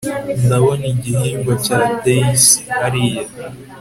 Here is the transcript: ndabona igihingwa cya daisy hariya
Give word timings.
ndabona 0.45 0.85
igihingwa 0.93 1.53
cya 1.65 1.79
daisy 2.03 2.51
hariya 2.79 3.23